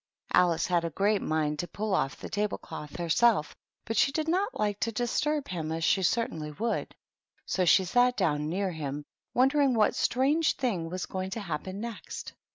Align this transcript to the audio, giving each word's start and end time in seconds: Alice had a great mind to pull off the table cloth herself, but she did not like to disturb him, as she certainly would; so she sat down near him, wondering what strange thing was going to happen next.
Alice 0.33 0.65
had 0.65 0.83
a 0.83 0.89
great 0.89 1.21
mind 1.21 1.59
to 1.59 1.67
pull 1.67 1.93
off 1.93 2.15
the 2.17 2.27
table 2.27 2.57
cloth 2.57 2.95
herself, 2.95 3.55
but 3.85 3.95
she 3.95 4.11
did 4.11 4.27
not 4.27 4.59
like 4.59 4.79
to 4.79 4.91
disturb 4.91 5.47
him, 5.47 5.71
as 5.71 5.83
she 5.83 6.01
certainly 6.01 6.49
would; 6.49 6.95
so 7.45 7.65
she 7.65 7.85
sat 7.85 8.17
down 8.17 8.49
near 8.49 8.71
him, 8.71 9.05
wondering 9.35 9.75
what 9.75 9.93
strange 9.93 10.55
thing 10.55 10.89
was 10.89 11.05
going 11.05 11.29
to 11.29 11.39
happen 11.39 11.79
next. 11.81 12.33